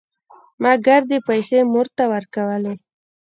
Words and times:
ما 0.61 0.71
ګردې 0.87 1.17
پيسې 1.27 1.57
مور 1.71 1.87
ته 1.95 2.03
ورکولې. 2.13 2.73